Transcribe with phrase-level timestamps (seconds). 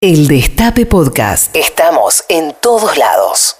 [0.00, 1.56] El Destape Podcast.
[1.56, 3.56] Estamos en todos lados.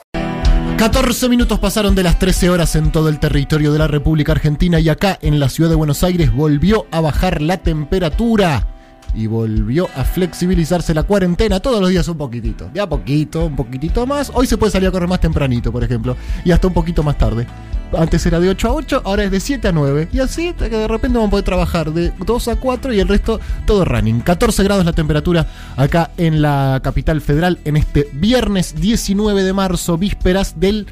[0.77, 4.79] 14 minutos pasaron de las 13 horas en todo el territorio de la República Argentina
[4.79, 8.69] y acá en la ciudad de Buenos Aires volvió a bajar la temperatura
[9.17, 12.71] y volvió a flexibilizarse la cuarentena todos los días un poquitito.
[12.73, 14.31] De a poquito, un poquitito más.
[14.33, 17.19] Hoy se puede salir a correr más tempranito, por ejemplo, y hasta un poquito más
[17.19, 17.49] tarde.
[17.97, 20.09] Antes era de 8 a 8, ahora es de 7 a 9.
[20.13, 23.09] Y así que de repente vamos a poder trabajar de 2 a 4 y el
[23.09, 24.21] resto todo running.
[24.21, 25.47] 14 grados la temperatura
[25.77, 30.87] acá en la capital federal en este viernes 19 de marzo, vísperas del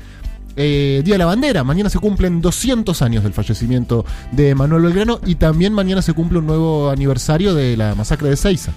[0.57, 1.65] eh, Día de la Bandera.
[1.65, 6.39] Mañana se cumplen 200 años del fallecimiento de Manuel Belgrano y también mañana se cumple
[6.39, 8.73] un nuevo aniversario de la masacre de Seiza.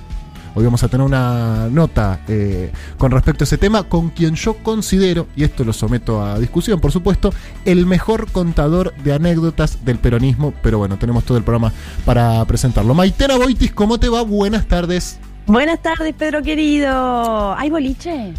[0.55, 4.55] Hoy vamos a tener una nota eh, con respecto a ese tema con quien yo
[4.63, 7.33] considero, y esto lo someto a discusión por supuesto,
[7.65, 11.71] el mejor contador de anécdotas del peronismo, pero bueno, tenemos todo el programa
[12.05, 12.93] para presentarlo.
[12.93, 14.21] Maitena Boitis, ¿cómo te va?
[14.21, 15.19] Buenas tardes.
[15.45, 17.55] Buenas tardes, Pedro querido.
[17.55, 18.33] ¿Hay boliche?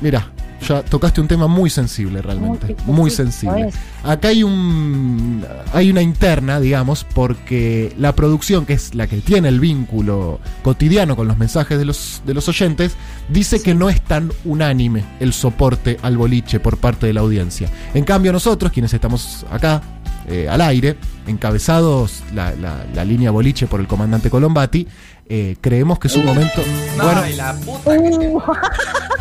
[0.00, 0.30] Mira,
[0.66, 3.70] ya tocaste un tema muy sensible realmente, muy, Muy sensible.
[4.02, 9.48] Acá hay un hay una interna, digamos, porque la producción, que es la que tiene
[9.48, 12.96] el vínculo cotidiano con los mensajes de los, de los oyentes,
[13.28, 17.68] dice que no es tan unánime el soporte al boliche por parte de la audiencia.
[17.94, 19.82] En cambio, nosotros, quienes estamos acá
[20.28, 20.96] eh, al aire,
[21.26, 24.86] encabezados la, la- la línea boliche por el comandante Colombati,
[25.28, 26.62] eh, creemos que es un momento.
[26.96, 28.40] Bueno, Ay, la puta que Uh.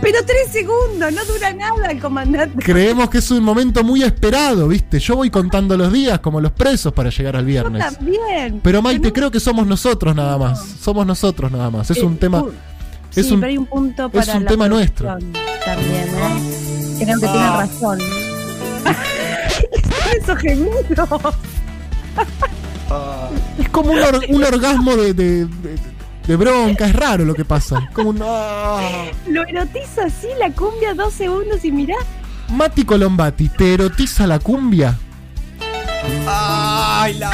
[0.00, 2.62] Pero tres segundos, no dura nada el comandante.
[2.64, 4.98] Creemos que es un momento muy esperado, ¿viste?
[5.00, 7.82] Yo voy contando los días como los presos para llegar al Yo viernes.
[7.94, 8.60] también.
[8.62, 10.64] Pero Maite, no- creo que somos nosotros nada más.
[10.80, 11.90] Somos nosotros nada más.
[11.90, 12.42] Es Eh, un tema.
[12.42, 12.52] pu-
[13.14, 15.08] es sí, un- pero hay un punto para un la tema nuestro.
[15.64, 16.96] También, ¿eh?
[17.04, 17.32] Creo que Ah.
[17.32, 17.98] tiene razón.
[20.20, 21.08] Esos gemidos.
[23.58, 25.78] Es como un, or- un orgasmo de, de- de-
[26.26, 26.86] de bronca.
[26.86, 27.88] Es raro lo que pasa.
[27.92, 28.80] Como ah.
[29.28, 31.96] Lo erotiza así la cumbia dos segundos y mirá.
[32.50, 34.98] Mati Colombati, ¿te erotiza la cumbia?
[36.26, 37.30] Ay, la.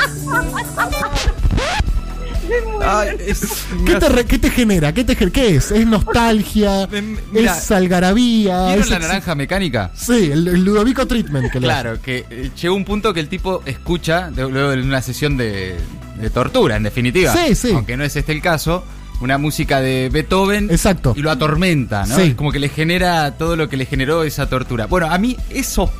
[2.48, 2.90] Me muero.
[2.90, 3.40] Ay, es.
[3.86, 4.92] ¿Qué te, re- qué te genera?
[4.92, 5.70] ¿Qué, te, ¿Qué es?
[5.70, 6.88] ¿Es nostalgia?
[6.90, 7.02] Me-
[7.32, 8.66] mira, ¿Es algarabía?
[8.66, 9.92] ¿Vieron es la naranja mecánica?
[9.94, 11.58] Sí, el, el Ludovico Treatment que.
[11.60, 15.76] Claro, que eh, llegó un punto que el tipo escucha, luego de una sesión de,
[16.20, 17.34] de tortura, en definitiva.
[17.34, 17.72] Sí, sí.
[17.72, 18.84] Aunque no es este el caso,
[19.20, 20.70] una música de Beethoven.
[20.70, 21.14] Exacto.
[21.16, 22.16] Y lo atormenta, ¿no?
[22.16, 22.34] Sí.
[22.34, 24.86] Como que le genera todo lo que le generó esa tortura.
[24.86, 25.90] Bueno, a mí esos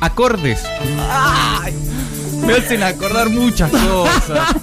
[0.00, 0.62] acordes
[1.08, 1.72] ¡ay!
[2.46, 4.56] Me hacen acordar muchas cosas.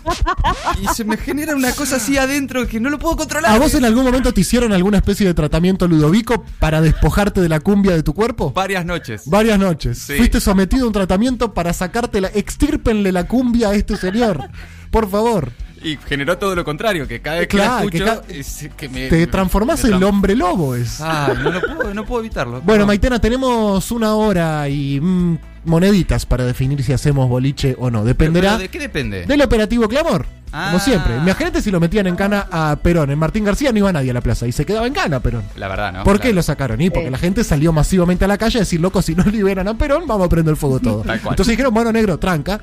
[0.81, 3.51] Y se me genera una cosa así adentro que no lo puedo controlar.
[3.51, 7.49] ¿A vos en algún momento te hicieron alguna especie de tratamiento Ludovico para despojarte de
[7.49, 8.51] la cumbia de tu cuerpo?
[8.53, 9.23] Varias noches.
[9.25, 9.97] Varias noches.
[9.97, 10.15] Sí.
[10.17, 12.29] Fuiste sometido a un tratamiento para sacarte la.
[12.33, 14.49] Extírpenle la cumbia a este señor.
[14.89, 15.51] Por favor.
[15.83, 19.25] Y generó todo lo contrario, que cada vez que la escucho, es que me, Te
[19.25, 20.75] transformás me en el hombre lobo.
[20.75, 21.01] Es.
[21.01, 22.61] Ay, no, lo puedo, no puedo evitarlo.
[22.61, 22.87] Bueno, No.
[22.87, 28.03] Maitena, tenemos una hora y mm, moneditas para definir si hacemos boliche o no.
[28.03, 29.25] Dependerá pero, ¿De qué depende?
[29.25, 30.25] del operativo Clamor.
[30.51, 30.79] Como Ah.
[30.81, 31.16] siempre.
[31.16, 33.09] Imagínate si lo metían en cana a Perón.
[33.09, 35.44] En Martín García no iba nadie a la plaza y se quedaba en cana Perón.
[35.55, 36.03] La verdad, ¿no?
[36.03, 36.81] ¿Por qué lo sacaron?
[36.81, 39.69] Y porque la gente salió masivamente a la calle a decir, loco, si no liberan
[39.69, 41.01] a Perón, vamos a prender fuego todo.
[41.03, 41.33] Tal cual.
[41.33, 42.59] Entonces dijeron, bueno, negro, tranca,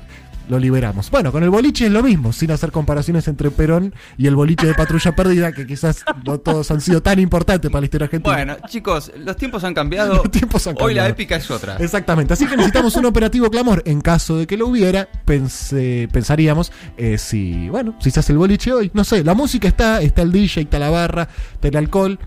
[0.49, 1.09] lo liberamos.
[1.09, 4.67] Bueno, con el boliche es lo mismo, sin hacer comparaciones entre Perón y el boliche
[4.67, 8.35] de patrulla perdida, que quizás no todos han sido tan importantes para la historia argentina.
[8.35, 10.15] Bueno, chicos, los tiempos han cambiado.
[10.15, 11.09] Los tiempos han Hoy la cambiado.
[11.09, 11.77] épica es otra.
[11.77, 13.83] Exactamente, así que necesitamos un operativo clamor.
[13.85, 18.39] En caso de que lo hubiera, pensé- pensaríamos eh, si, bueno, si se hace el
[18.39, 18.91] boliche hoy.
[18.93, 22.19] No sé, la música está, está el DJ, está la barra, está el alcohol,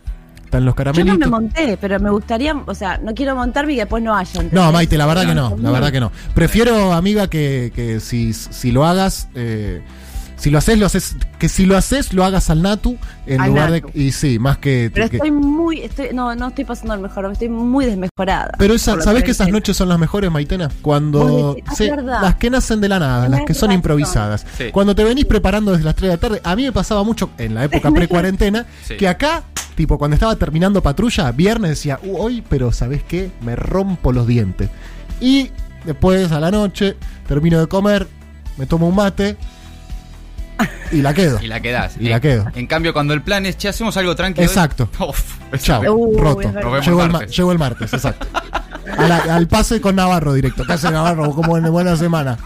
[0.52, 1.18] están los Yo caramelitos.
[1.18, 4.14] no me monté, pero me gustaría, o sea, no quiero montarme y que después no
[4.14, 4.30] haya.
[4.32, 4.52] ¿entendés?
[4.52, 6.12] No, Maite, la verdad que no, la verdad que no.
[6.34, 9.80] Prefiero, amiga, que, que si, si lo hagas, eh,
[10.42, 13.50] si lo haces, lo haces, que si lo haces, lo hagas al Natu, en Al
[13.50, 13.90] lugar Natu.
[13.94, 14.02] de.
[14.02, 14.90] Y sí, más que.
[14.92, 18.50] Pero que- estoy muy, estoy, no, no estoy pasando el mejor, estoy muy desmejorada.
[18.58, 20.68] pero esa, ¿sabés que esas noches son las mejores, Maitena?
[20.82, 21.54] Cuando.
[21.54, 23.74] Decís, ah, las que nacen de la nada, las que son razón.
[23.76, 24.44] improvisadas.
[24.58, 24.64] Sí.
[24.72, 27.30] Cuando te venís preparando desde las 3 de la tarde, a mí me pasaba mucho
[27.38, 28.96] en la época pre-cuarentena, Sí.
[28.96, 29.44] que acá,
[29.76, 33.30] tipo, cuando estaba terminando patrulla, viernes decía, "Uh, hoy, pero ¿sabés qué?
[33.42, 34.70] Me rompo los dientes.
[35.20, 35.50] Y
[35.84, 36.96] después, a la noche,
[37.28, 38.08] termino de comer,
[38.58, 39.36] me tomo un mate
[40.90, 41.40] y la quedo.
[41.42, 41.96] Y la quedás.
[41.98, 42.46] Y en, la quedo.
[42.54, 44.46] En cambio, cuando el plan es, che, hacemos algo tranquilo.
[44.46, 44.88] Exacto.
[44.98, 45.82] Uf, Chao.
[45.92, 46.40] Uh, roto.
[46.80, 48.26] Llego el, llego el martes, exacto.
[48.96, 50.64] A la- al pase con Navarro directo.
[50.64, 51.30] ¿Qué hace Navarro?
[51.32, 52.38] Como en buena semana.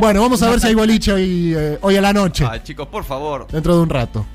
[0.00, 2.46] Bueno, vamos a ver si hay boliche hoy, eh, hoy a la noche.
[2.48, 3.46] Ay, chicos, por favor.
[3.50, 4.26] Dentro de un rato.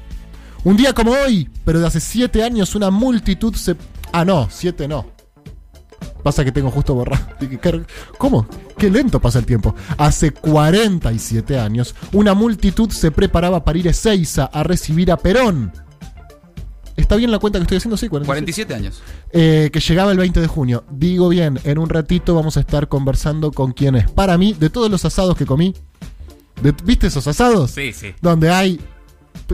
[0.64, 3.76] Un día como hoy, pero de hace siete años, una multitud se.
[4.12, 5.13] Ah, no, siete no.
[6.24, 7.26] Pasa que tengo justo borrado.
[7.40, 7.84] ¿Qué-
[8.18, 8.48] ¿Cómo?
[8.78, 9.76] qué lento pasa el tiempo.
[9.98, 15.72] Hace 47 años, una multitud se preparaba para ir a Ezeiza a recibir a Perón.
[16.96, 17.98] ¿Está bien la cuenta que estoy haciendo?
[17.98, 18.68] Sí, 47.
[18.68, 19.02] 47 años.
[19.32, 20.84] Eh, que llegaba el 20 de junio.
[20.92, 24.92] Digo bien, en un ratito vamos a estar conversando con quienes, para mí, de todos
[24.92, 25.74] los asados que comí,
[26.62, 27.72] de- ¿viste esos asados?
[27.72, 28.14] Sí, sí.
[28.22, 28.80] Donde hay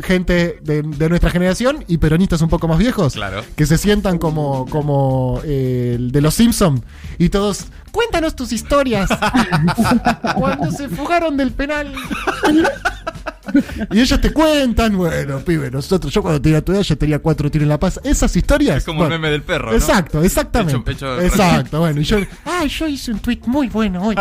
[0.04, 3.14] gente de, de nuestra generación y peronistas un poco más viejos.
[3.14, 3.44] Claro.
[3.56, 6.84] Que se sientan como, como eh, el de los Simpson
[7.18, 9.10] y todos, cuéntanos tus historias.
[10.36, 11.94] Cuando se fugaron del penal.
[13.92, 17.50] y ellos te cuentan, bueno, pibe, nosotros, yo cuando tenía tu edad ya tenía cuatro
[17.50, 18.00] tiros en la paz.
[18.04, 18.78] Esas historias.
[18.78, 19.76] Es como bueno, el meme del perro, ¿no?
[19.76, 20.92] Exacto, exactamente.
[20.92, 24.16] Hecho- hecho- exacto, bueno, y yo, ah, yo hice un tweet muy bueno hoy.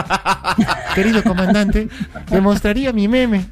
[0.95, 1.89] Querido comandante,
[2.29, 3.47] te mostraría mi meme.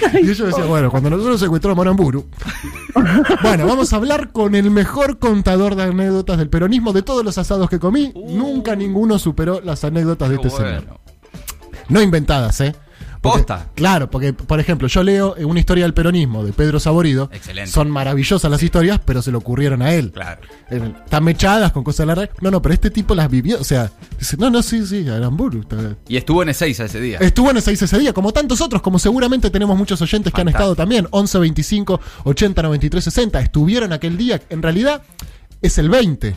[0.22, 2.26] Y yo decía, bueno, cuando nosotros secuestramos a Moramburu.
[3.42, 7.38] Bueno, vamos a hablar con el mejor contador de anécdotas del peronismo de todos los
[7.38, 8.12] asados que comí.
[8.14, 10.38] Nunca ninguno superó las anécdotas de Uh.
[10.38, 10.84] Este señor.
[10.84, 11.00] bueno.
[11.88, 12.74] No inventadas, ¿eh?
[13.20, 13.68] Porque- Posta.
[13.74, 17.28] Claro, porque, por ejemplo, yo leo una historia del peronismo de Pedro Saborido.
[17.32, 17.70] Excelente.
[17.70, 20.10] Son maravillosas las historias, pero se le ocurrieron a él.
[20.12, 20.40] Claro.
[20.70, 22.30] Eh, Están mechadas con cosas largas.
[22.40, 23.60] No, no, pero este tipo las vivió.
[23.60, 25.64] O sea, dice, no, no, sí, sí, Aramburu.
[26.08, 27.18] Y estuvo en Ezeiza ese día.
[27.18, 30.48] Estuvo en ese ese día, como tantos otros, como seguramente tenemos muchos oyentes que han
[30.48, 31.06] estado también.
[31.10, 33.40] 11 25 80 93 60.
[33.40, 34.40] Estuvieron aquel día.
[34.48, 35.02] En realidad,
[35.62, 36.36] es el 20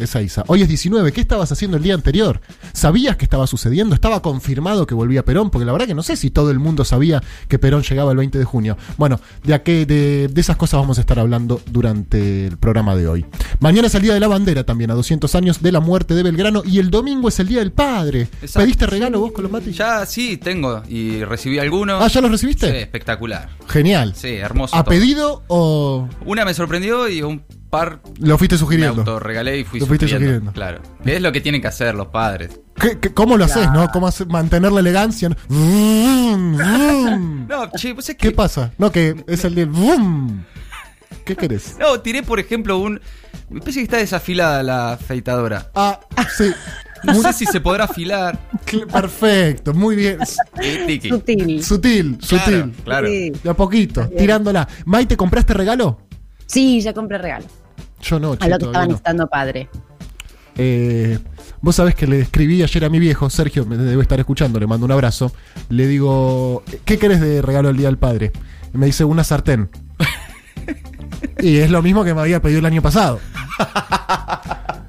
[0.00, 0.42] de Seiza.
[0.48, 1.12] Hoy es 19.
[1.12, 2.40] ¿Qué estabas haciendo el día anterior?
[2.72, 3.94] ¿Sabías que estaba sucediendo?
[3.94, 5.50] ¿Estaba confirmado que volvía Perón?
[5.50, 8.16] Porque la verdad que no sé si todo el mundo sabía que Perón llegaba el
[8.18, 8.76] 20 de junio.
[8.96, 13.06] Bueno, de, aquel- de, de esas cosas vamos a estar hablando durante el programa de
[13.06, 13.26] hoy.
[13.60, 16.22] Mañana es el Día de la Bandera también, a 200 años de la muerte de
[16.22, 16.62] Belgrano.
[16.64, 18.22] Y el domingo es el Día del Padre.
[18.40, 18.60] Exacto.
[18.60, 19.72] ¿Pediste regalo vos, Colombati?
[19.72, 20.82] Ya sí, tengo.
[20.88, 22.02] Y recibí algunos.
[22.02, 22.80] Ah, ¿ya los Sí, recibiste?
[22.80, 23.50] espectacular.
[23.68, 24.14] Genial.
[24.16, 24.74] Sí, hermoso.
[24.74, 24.90] ¿A todo.
[24.90, 29.00] pedido o Una me sorprendió y un par lo fuiste me sugiriendo?
[29.02, 30.50] autorregalé y fui Lo fuiste sugiriendo.
[30.50, 30.52] sugiriendo.
[30.52, 30.82] Claro.
[31.04, 32.60] Es lo que tienen que hacer los padres.
[32.74, 33.88] ¿Qué- qué- cómo lo haces, no?
[33.92, 35.28] ¿Cómo hace- mantener la elegancia?
[35.48, 36.56] ¿no?
[37.76, 38.32] Che, pues es ¿Qué que.
[38.32, 38.72] pasa?
[38.78, 40.44] No, que es el del vroom.
[41.24, 41.76] ¿Qué querés?
[41.78, 43.00] No, tiré, por ejemplo, un.
[43.48, 45.70] Me parece que está desafilada la afeitadora.
[45.74, 46.00] Ah,
[46.36, 46.50] sí.
[47.02, 48.38] No sé si se podrá afilar.
[48.92, 50.18] Perfecto, muy bien.
[50.60, 51.08] Eh, tiki.
[51.08, 51.64] Sutil.
[51.64, 52.72] Sutil, Claro, sutil.
[52.84, 53.08] Claro.
[53.08, 53.32] Sí.
[53.42, 54.68] De a poquito, tirándola.
[54.84, 56.00] Maite, ¿compraste regalo?
[56.46, 57.46] Sí, ya compré regalo.
[58.00, 58.88] Yo no, A che, lo que todavía estaba no.
[58.88, 59.68] necesitando padre.
[60.56, 61.18] Eh,
[61.60, 64.66] vos sabés que le escribí ayer a mi viejo, Sergio, me debe estar escuchando, le
[64.66, 65.32] mando un abrazo.
[65.68, 68.32] Le digo, ¿qué querés de regalo el Día del Padre?
[68.74, 69.70] Y me dice, una sartén.
[71.38, 73.20] y es lo mismo que me había pedido el año pasado.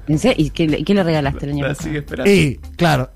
[0.08, 1.82] ¿Y qué, le- qué le regalaste el año pasado?
[1.84, 2.30] sigue esperando.
[2.30, 3.10] Y, claro,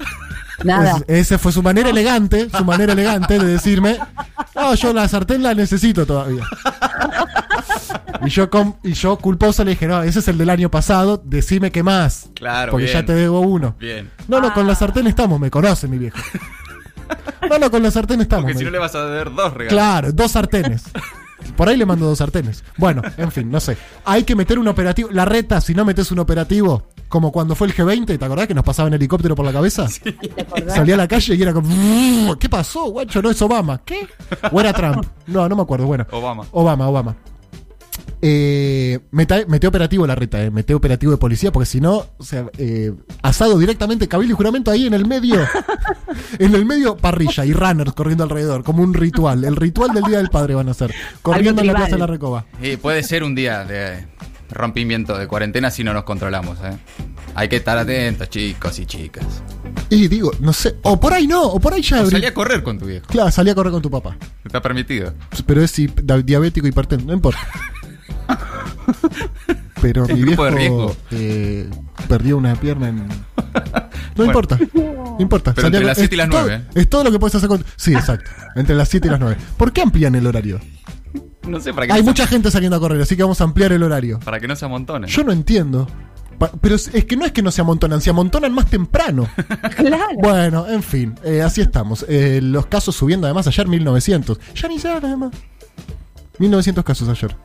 [0.65, 0.99] Nada.
[1.09, 3.99] es- esa fue su manera elegante, su manera elegante de decirme,
[4.55, 6.45] no, yo la sartén la necesito todavía.
[8.25, 11.21] Y yo, com- y yo culposo le dije, no, ese es el del año pasado,
[11.25, 12.29] decime qué más.
[12.35, 12.99] Claro, Porque bien.
[13.01, 13.75] ya te debo uno.
[13.79, 14.11] Bien.
[14.29, 16.19] No, no, con la sartén estamos, me conoce mi viejo.
[17.49, 18.45] No, no, con la sartén estamos.
[18.45, 19.73] Porque si no le vas a dar dos regalos.
[19.73, 20.85] Claro, dos sartenes.
[21.57, 22.65] Por ahí le mando dos sartenes.
[22.77, 23.77] Bueno, en fin, no sé.
[24.05, 25.09] Hay que meter un operativo.
[25.13, 28.55] La reta, si no metes un operativo, como cuando fue el G20, ¿te acordás que
[28.55, 29.87] nos pasaba en helicóptero por la cabeza?
[30.03, 30.75] ¿Te acordás?
[30.75, 32.37] Salía a la calle y era como.
[32.39, 33.23] ¿Qué pasó, guacho?
[33.23, 33.81] No es Obama.
[33.85, 34.09] ¿Qué?
[34.51, 35.05] ¿O era Trump?
[35.29, 35.87] No, no me acuerdo.
[35.87, 36.05] Bueno.
[36.11, 36.45] Obama.
[36.51, 37.17] Obama, Obama.
[38.29, 42.25] Eh, meta- mete operativo la reta, eh, mete operativo de policía, porque si no, o
[42.25, 42.93] sea, eh,
[43.23, 45.37] asado directamente, cabildo y juramento ahí en el medio,
[46.41, 49.45] en el medio parrilla y runners corriendo alrededor, como un ritual.
[49.45, 50.93] El ritual del Día del Padre van a hacer,
[51.23, 51.75] corriendo en la.
[51.75, 52.47] Plaza de la Recoba.
[52.61, 54.09] Y puede ser un día de
[54.51, 56.77] rompimiento de cuarentena si no nos controlamos, ¿eh?
[57.37, 59.25] Hay que estar atentos, chicos y chicas.
[59.89, 62.11] Y digo, no sé, o por ahí no, o por ahí ya abrí.
[62.11, 63.07] Salí a correr con tu viejo.
[63.07, 64.17] Claro, salí a correr con tu papá.
[64.45, 65.13] Está permitido.
[65.47, 65.75] Pero es
[66.25, 67.39] diabético hipertenso, no importa.
[69.83, 70.97] Pero Es mi viejo riesgo.
[71.11, 71.69] eh,
[72.09, 73.07] perdió una pierna en.
[74.17, 74.31] No Bueno.
[74.33, 74.59] importa.
[74.75, 75.53] No importa.
[75.55, 77.49] Pero entre las es 7 y las todo- 9, Es todo lo que puedes hacer
[77.51, 77.63] con.
[77.77, 78.31] Sí, exacto.
[78.55, 79.37] Entre las 7 y las 9.
[79.59, 80.59] ¿Por qué amplían el horario?
[81.47, 83.45] No sé, para que, Hay no, mucha gente saliendo a correr, así que vamos a
[83.45, 84.19] ampliar el horario.
[84.19, 85.09] se, para que no se amontonen.
[85.11, 85.87] Yo no entiendo.
[86.39, 89.29] Pa- Pero es es que no es que no se amontonan, se amontonan más temprano.
[89.77, 90.07] Claro.
[90.19, 92.05] Bueno, en fin, eh, así estamos.
[92.09, 94.39] Eh, los casos subiendo además ayer 1900.
[94.55, 95.33] Ya ni sé además.
[96.39, 97.37] 1900 casos ayer.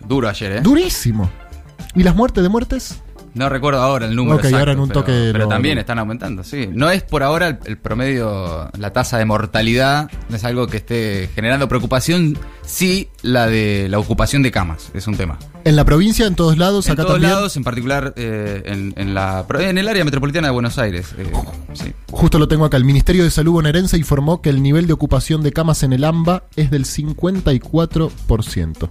[0.00, 0.60] Duro ayer, ¿eh?
[0.60, 1.30] Durísimo.
[1.94, 3.00] ¿Y las muertes de muertes?
[3.38, 4.36] No recuerdo ahora el número.
[4.36, 6.68] Ok, exacto, ahora en un pero, toque Pero lo- también lo- están aumentando, sí.
[6.72, 10.78] No es por ahora el, el promedio, la tasa de mortalidad, no es algo que
[10.78, 15.38] esté generando preocupación Sí, la de la ocupación de camas, es un tema.
[15.64, 17.32] En la provincia, en todos lados, En acá todos también.
[17.32, 21.14] lados, en particular eh, en, en la, en el área metropolitana de Buenos Aires.
[21.16, 21.32] eh,
[21.72, 21.94] sí.
[22.10, 22.76] Justo lo tengo acá.
[22.76, 26.04] El Ministerio de Salud bonaerense informó que el nivel de ocupación de camas en el
[26.04, 28.88] AMBA es del 54%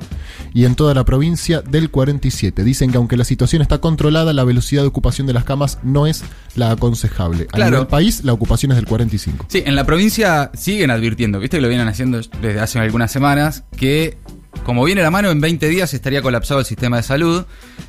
[0.54, 2.64] y en toda la provincia del 47%.
[2.64, 6.08] Dicen que aunque la situación está controlada, la velocidad de ocupación de las camas no
[6.08, 6.24] es
[6.56, 7.44] la aconsejable.
[7.52, 7.72] A Claro.
[7.72, 9.46] nivel país, la ocupación es del 45%.
[9.50, 13.66] Sí, en la provincia siguen advirtiendo, viste que lo vienen haciendo desde hace algunas semanas,
[13.76, 14.18] que
[14.64, 17.46] como viene la mano, en 20 días estaría colapsado el sistema de salud.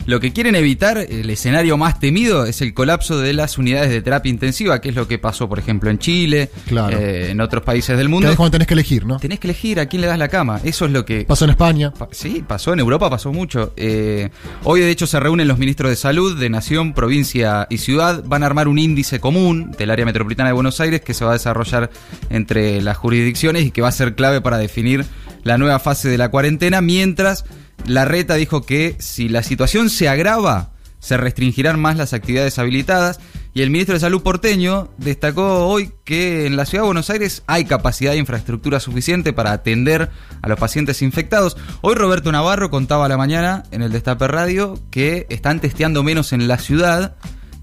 [0.07, 4.01] Lo que quieren evitar, el escenario más temido, es el colapso de las unidades de
[4.01, 6.97] terapia intensiva, que es lo que pasó, por ejemplo, en Chile, Claro.
[6.97, 8.31] eh, en otros países del Que mundo.
[8.31, 9.19] es cuando tenés que elegir, ¿no?
[9.19, 10.61] Tenés que elegir a quién le das la cama.
[10.65, 11.93] Eso es lo que Pasó en España.
[11.93, 13.73] Pa- Sí, pasó en Europa, pasó mucho.
[13.77, 14.31] Eh,
[14.65, 18.23] hoy, de hecho, se reúnen los ministros de salud de nación, provincia y ciudad.
[18.25, 21.33] Van a armar un índice común del área metropolitana de Buenos Aires que se va
[21.33, 21.91] a desarrollar
[22.31, 25.05] entre las jurisdicciones y que va a ser clave para definir
[25.49, 26.81] la nueva fase de la cuarentena.
[26.81, 27.45] Mientras
[27.87, 33.19] la reta dijo que si la situación se agrava, se restringirán más las actividades habilitadas.
[33.55, 37.43] Y el ministro de Salud porteño destacó hoy que en la ciudad de Buenos Aires
[37.47, 40.11] hay capacidad de infraestructura suficiente para atender
[40.43, 41.57] a los pacientes infectados.
[41.81, 46.33] Hoy Roberto Navarro contaba a la mañana en el Destape Radio que están testeando menos
[46.33, 47.17] en la ciudad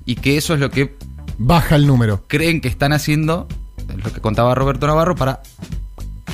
[0.06, 0.98] y que eso es lo que
[1.38, 2.24] Baja el número.
[2.27, 3.48] creen que están haciendo,
[3.96, 5.42] lo que contaba Roberto Navarro, para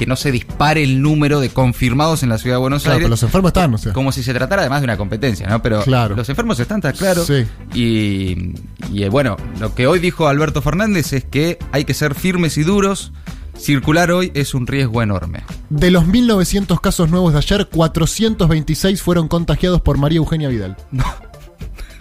[0.01, 3.05] que no se dispare el número de confirmados en la ciudad de Buenos Claro, Aires.
[3.05, 3.93] pero los enfermos están, o sea.
[3.93, 5.61] Como si se tratara además de una competencia, ¿no?
[5.61, 6.15] Pero Claro.
[6.15, 7.23] los enfermos están, está claro.
[7.23, 7.45] Sí.
[7.75, 8.55] Y,
[8.91, 12.57] y, eh, bueno, lo que hoy dijo Alberto Fernández es que hay que ser firmes
[12.57, 13.13] y duros.
[13.55, 15.43] Circular hoy es un riesgo enorme.
[15.69, 20.77] De los 1.900 casos nuevos de ayer, 426 fueron contagiados por María Eugenia Vidal.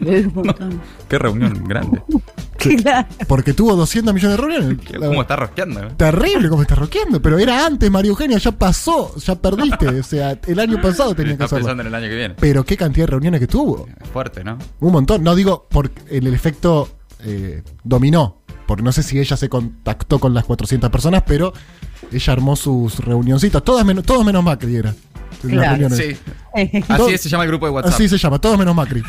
[0.01, 0.81] Es un montón.
[1.11, 2.01] Qué reunión grande.
[2.83, 3.09] Claro.
[3.27, 4.79] Porque tuvo 200 millones de reuniones.
[4.99, 5.81] ¿Cómo está rosqueando?
[5.81, 5.89] eh?
[5.97, 9.89] Terrible como está roqueando, pero era antes, María Eugenia, ya pasó, ya perdiste.
[10.01, 11.65] O sea, el año pasado tenía que hacerlo.
[11.65, 12.35] pensando en el año que viene.
[12.39, 13.87] Pero qué cantidad de reuniones que tuvo.
[14.01, 14.59] Es fuerte, ¿no?
[14.81, 15.23] Un montón.
[15.23, 16.89] No digo por el, el efecto
[17.25, 18.39] eh, dominó.
[18.67, 21.53] Porque no sé si ella se contactó con las 400 personas, pero
[22.13, 23.63] ella armó sus reunioncitas.
[23.65, 24.95] Todas menos, todos menos Macri era.
[25.43, 25.91] Claro.
[25.91, 26.17] Sí.
[26.89, 27.95] Así se llama el grupo de WhatsApp.
[27.95, 29.03] Así se llama, todos menos Macri.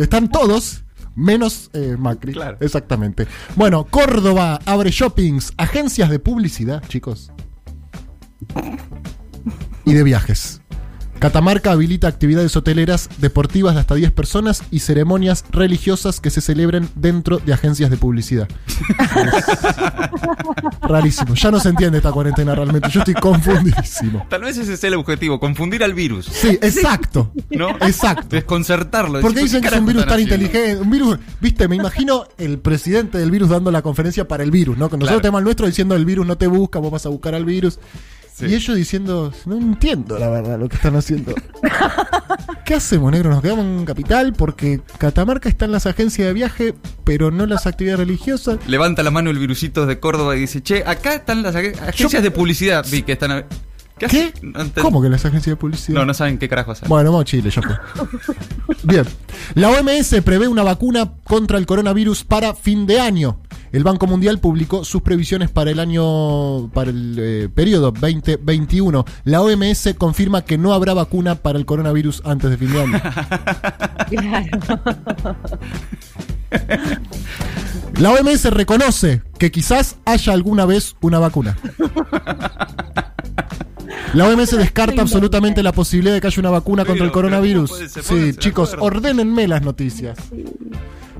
[0.00, 0.82] Están todos
[1.14, 2.32] menos eh, Macri.
[2.32, 2.56] Claro.
[2.60, 3.26] Exactamente.
[3.56, 7.32] Bueno, Córdoba abre shoppings, agencias de publicidad, chicos.
[9.86, 10.60] Y de viajes.
[11.20, 16.88] Catamarca habilita actividades hoteleras, deportivas de hasta 10 personas y ceremonias religiosas que se celebren
[16.94, 18.48] dentro de agencias de publicidad.
[20.82, 21.34] Rarísimo.
[21.34, 22.88] Ya no se entiende esta cuarentena realmente.
[22.90, 24.26] Yo estoy confundidísimo.
[24.30, 26.24] Tal vez ese es el objetivo, confundir al virus.
[26.26, 27.30] Sí, exacto.
[27.50, 27.68] ¿No?
[27.82, 28.28] Exacto.
[28.30, 29.20] Desconcertarlo.
[29.20, 30.34] Porque dicen que ¿qué es un virus tan haciendo?
[30.36, 30.82] inteligente.
[30.82, 34.78] Un virus, viste, me imagino el presidente del virus dando la conferencia para el virus,
[34.78, 34.88] ¿no?
[34.88, 35.20] Que nosotros Claro.
[35.20, 37.78] tenemos el nuestro diciendo el virus no te busca, vos vas a buscar al virus.
[38.40, 38.46] Sí.
[38.46, 41.34] Y ellos diciendo, no entiendo la verdad lo que están haciendo.
[42.64, 43.30] ¿Qué hacemos, negro?
[43.30, 47.50] Nos quedamos en capital porque Catamarca está en las agencias de viaje, pero no en
[47.50, 48.58] las actividades religiosas.
[48.66, 52.22] Levanta la mano el virusito de Córdoba y dice, che, acá están las ag- agencias
[52.22, 52.84] de publicidad.
[52.90, 53.44] Vi que están...
[53.98, 54.06] ¿Qué?
[54.06, 55.98] hace- No, ¿Cómo que las agencias de publicidad?
[55.98, 56.88] No, no saben qué carajo hacer.
[56.88, 57.62] Bueno, vamos a Chile, fue.
[58.84, 59.04] Bien.
[59.54, 63.40] La OMS prevé una vacuna contra el coronavirus para fin de año.
[63.72, 69.04] El Banco Mundial publicó sus previsiones para el año, para el eh, periodo 2021.
[69.24, 73.00] La OMS confirma que no habrá vacuna para el coronavirus antes de fin de año.
[74.10, 74.48] Claro.
[77.98, 81.56] La OMS reconoce que quizás haya alguna vez una vacuna.
[84.14, 87.70] La OMS descarta absolutamente la posibilidad de que haya una vacuna contra el coronavirus.
[88.02, 90.18] Sí, chicos, ordénenme las noticias.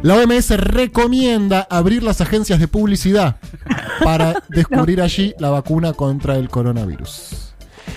[0.02, 3.36] La OMS recomienda abrir las agencias de publicidad
[4.02, 7.52] para descubrir allí la vacuna contra el coronavirus.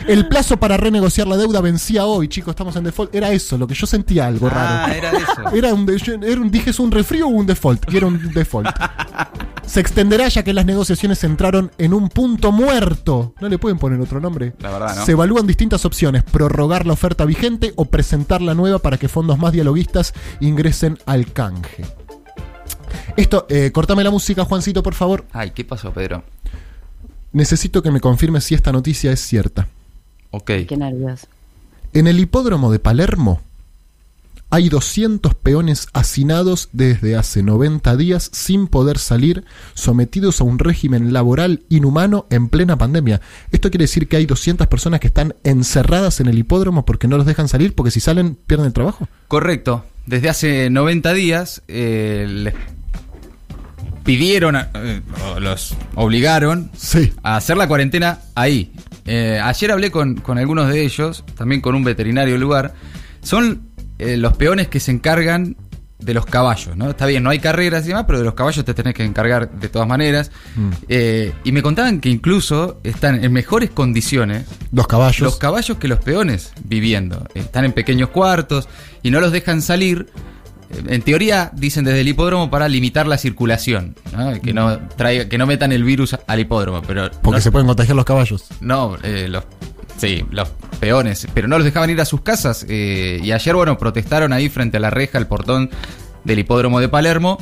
[0.08, 3.16] El plazo para renegociar la deuda vencía hoy, chicos, estamos en default.
[3.16, 4.94] Era eso, lo que yo sentía algo Ah, raro.
[4.94, 5.50] era eso.
[5.56, 5.90] Era un,
[6.24, 8.68] era un dije es un refrío o un default, y era un default.
[9.66, 13.34] Se extenderá ya que las negociaciones entraron en un punto muerto.
[13.40, 14.54] No le pueden poner otro nombre.
[14.60, 15.06] La verdad, ¿no?
[15.06, 19.40] Se evalúan distintas opciones: prorrogar la oferta vigente o presentar la nueva para que fondos
[19.40, 21.86] más dialoguistas ingresen al canje.
[23.18, 25.26] Esto, eh, cortame la música, Juancito, por favor.
[25.32, 26.24] Ay, ¿qué pasó, Pedro?
[27.32, 29.68] Necesito que me confirme si esta noticia es cierta.
[30.32, 30.52] Ok.
[30.68, 31.28] Qué nervios.
[31.94, 33.42] En el hipódromo de Palermo
[34.54, 41.12] hay 200 peones hacinados desde hace 90 días sin poder salir, sometidos a un régimen
[41.12, 43.20] laboral inhumano en plena pandemia.
[43.52, 47.18] Esto quiere decir que hay 200 personas que están encerradas en el hipódromo porque no
[47.18, 49.08] los dejan salir, porque si salen pierden el trabajo.
[49.28, 49.86] Correcto.
[50.06, 52.54] Desde hace 90 días eh, les
[54.04, 55.02] pidieron, a- eh,
[55.40, 57.12] los obligaron Sí.
[57.24, 58.72] a hacer la cuarentena ahí,
[59.06, 62.74] Eh, ayer hablé con, con algunos de ellos, también con un veterinario del lugar.
[63.22, 63.64] Son
[64.00, 65.56] eh, los peones que se encargan
[66.00, 66.90] de los caballos, ¿no?
[66.90, 69.50] Está bien, no hay carreras y demás, pero de los caballos te tenés que encargar
[69.50, 70.32] de todas maneras.
[70.56, 70.70] Mm.
[70.90, 75.22] Eh, y me contaban que incluso están en mejores condiciones Los caballos.
[75.22, 77.26] los caballos que los peones viviendo.
[77.36, 78.68] Están en pequeños cuartos
[79.02, 80.08] y no los dejan salir.
[80.72, 84.42] Eh, En teoría, dicen desde el hipódromo para limitar la circulación, ¿no?
[84.42, 87.68] que no traiga, que no metan el virus al hipódromo, pero porque no, se pueden
[87.68, 88.46] contagiar los caballos.
[88.60, 89.46] no, eh, los
[89.98, 93.78] sí, los peones, pero no los dejaban ir a sus casas eh, y ayer bueno
[93.78, 95.70] protestaron ahí frente a la reja, el portón
[96.24, 97.38] del hipódromo de Palermo,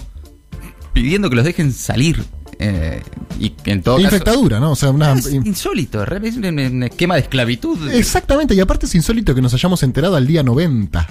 [0.94, 2.24] pidiendo que los dejen salir
[2.60, 3.02] eh,
[3.40, 4.72] y en todo caso Infectadura, ¿no?
[4.72, 5.14] O sea, una.
[5.14, 7.92] es insólito, es un, un esquema de esclavitud.
[7.92, 11.08] Exactamente, y aparte es insólito que nos hayamos enterado al día 90.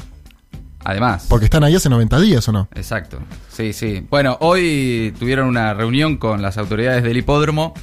[0.84, 1.26] Además.
[1.28, 2.68] Porque están ahí hace 90 días, ¿o no?
[2.74, 3.18] Exacto,
[3.50, 4.06] sí, sí.
[4.08, 7.74] Bueno, hoy tuvieron una reunión con las autoridades del hipódromo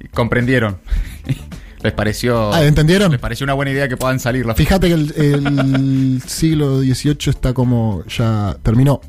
[0.00, 0.78] y comprendieron.
[1.84, 2.52] Les pareció.
[2.52, 3.12] Ah, ¿entendieron?
[3.12, 7.16] Les pareció una buena idea que puedan salir las Fíjate que el, el siglo XVIII
[7.28, 9.02] está como ya terminó.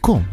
[0.00, 0.24] ¿Cómo?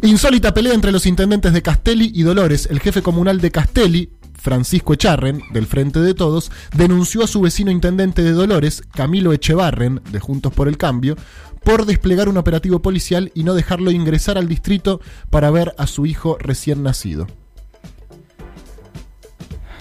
[0.00, 2.68] Insólita pelea entre los intendentes de Castelli y Dolores.
[2.70, 7.72] El jefe comunal de Castelli, Francisco Echarren, del Frente de Todos, denunció a su vecino
[7.72, 11.16] intendente de Dolores, Camilo Echevarren, de Juntos por el Cambio,
[11.64, 16.06] por desplegar un operativo policial y no dejarlo ingresar al distrito para ver a su
[16.06, 17.26] hijo recién nacido.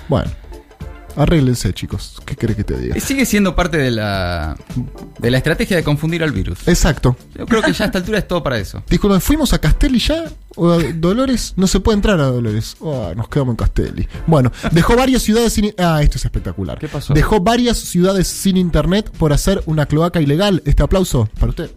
[0.10, 0.32] Bueno,
[1.18, 2.22] arréglense, chicos.
[2.26, 3.00] ¿Qué crees que te diga?
[3.00, 4.56] Sigue siendo parte de la,
[5.20, 6.68] de la estrategia de confundir al virus.
[6.68, 7.18] Exacto.
[7.36, 8.84] Yo creo que ya a esta altura es todo para eso.
[8.90, 10.26] Disculpen, ¿fuimos a Castelli ya?
[10.56, 11.54] ¿O a Dolores?
[11.56, 12.78] No se puede entrar a Dolores.
[12.80, 14.08] Oh, nos quedamos en Castelli.
[14.26, 15.74] Bueno, dejó varias ciudades sin...
[15.78, 16.80] Ah, esto es espectacular.
[16.80, 17.14] ¿Qué pasó?
[17.14, 20.62] Dejó varias ciudades sin internet por hacer una cloaca ilegal.
[20.66, 21.72] Este aplauso para usted.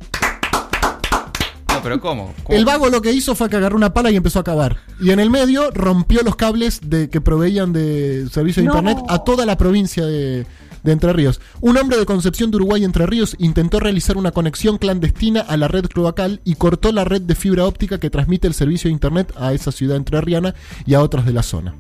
[1.81, 2.35] No, pero ¿cómo?
[2.43, 2.59] ¿Cómo?
[2.59, 4.77] El vago lo que hizo fue que agarró una pala y empezó a cavar.
[5.01, 8.75] Y en el medio rompió los cables de que proveían de servicio de No.
[8.79, 10.47] internet a toda la provincia de,
[10.83, 11.41] de Entre Ríos.
[11.63, 15.69] Un hombre de Concepción de Uruguay Entre Ríos intentó realizar una conexión clandestina a la
[15.69, 19.33] red cloacal y cortó la red de fibra óptica que transmite el servicio de internet
[19.39, 21.75] a esa ciudad entrerriana y a otros de la zona.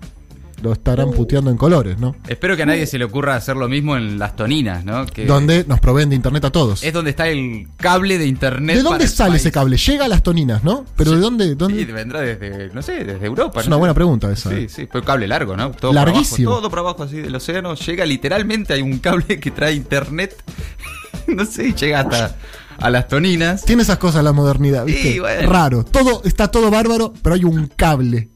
[0.62, 2.14] Lo estarán puteando en colores, ¿no?
[2.28, 5.06] Espero que a nadie se le ocurra hacer lo mismo en las toninas, ¿no?
[5.06, 6.82] Que Donde nos proveen de internet a todos.
[6.82, 8.76] es donde está el cable de internet.
[8.76, 9.42] ¿De dónde el sale país.
[9.42, 9.76] ese cable?
[9.76, 10.84] Llega a las toninas, ¿no?
[10.96, 11.54] Pero ¿de dónde?
[11.54, 11.84] dónde?
[11.84, 13.60] Sí, vendrá desde, no sé, desde Europa.
[13.60, 14.50] Es no una buena pregunta esa.
[14.50, 14.68] Sí, ¿eh?
[14.68, 15.70] sí, pero cable largo, ¿no?
[15.70, 16.50] Todo Larguísimo.
[16.50, 17.74] Por abajo, todo por abajo así del océano.
[17.74, 20.36] Llega literalmente, hay un cable que trae internet.
[21.26, 22.36] no sé, llega hasta
[22.78, 23.64] a las toninas.
[23.64, 25.12] Tiene esas cosas la modernidad, ¿viste?
[25.12, 25.50] Sí, bueno.
[25.50, 25.84] Raro.
[25.84, 28.28] Todo, está todo bárbaro, pero hay un cable.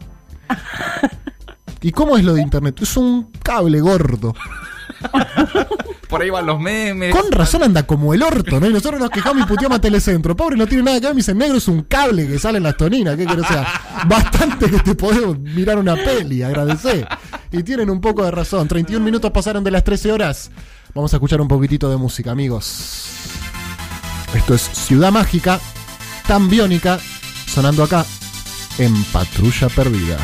[1.85, 2.81] ¿Y cómo es lo de internet?
[2.81, 4.35] Es un cable gordo.
[6.09, 7.15] Por ahí van los memes.
[7.15, 8.67] Con razón anda como el orto, ¿no?
[8.67, 10.35] Y nosotros nos quejamos y puteamos a Telecentro.
[10.35, 11.15] Pobre, no tiene nada que ver.
[11.15, 13.19] Me dicen, negro es un cable que sale en las toninas.
[13.19, 13.45] ¿Qué querés?
[13.45, 13.67] O sea,
[14.09, 17.07] bastante que te podemos mirar una peli, agradecer.
[17.53, 18.67] Y tienen un poco de razón.
[18.67, 20.51] 31 minutos pasaron de las 13 horas.
[20.95, 23.09] Vamos a escuchar un poquitito de música, amigos.
[24.35, 25.61] Esto es Ciudad Mágica,
[26.27, 26.99] tan biónica,
[27.47, 28.07] sonando acá
[28.79, 30.17] en Patrulla Perdida.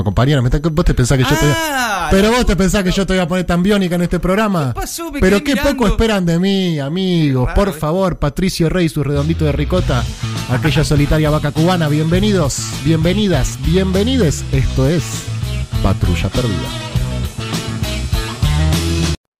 [0.00, 3.06] No, está- vos te pensás que yo te Ah, Pero vos te pensás que yo
[3.06, 4.72] te voy a poner tan biónica en este programa.
[4.74, 5.10] ¿Qué pasó?
[5.12, 5.70] Me Pero qué mirando.
[5.72, 7.46] poco esperan de mí, amigos.
[7.48, 7.72] Raro, Por eh.
[7.72, 10.04] favor, Patricio Rey, su redondito de ricota,
[10.50, 11.88] aquella solitaria vaca cubana.
[11.88, 14.44] Bienvenidos, bienvenidas, bienvenides.
[14.52, 15.02] Esto es
[15.82, 16.68] Patrulla Perdida.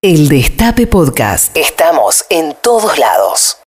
[0.05, 1.57] El Destape Podcast.
[1.57, 3.57] Estamos en todos lados.